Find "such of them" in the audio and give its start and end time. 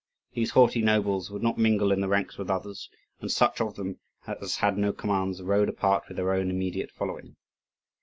3.31-3.99